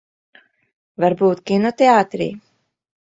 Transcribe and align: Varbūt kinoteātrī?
Varbūt 1.05 1.43
kinoteātrī? 1.51 2.31